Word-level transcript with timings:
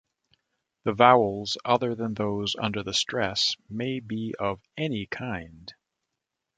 The 0.83 0.93
vowels 0.93 1.59
other 1.63 1.93
than 1.93 2.15
those 2.15 2.55
under 2.59 2.81
the 2.81 2.91
stress 2.91 3.53
may 3.69 3.99
be 3.99 4.33
of 4.39 4.59
any 4.75 5.05
kind. 5.05 5.71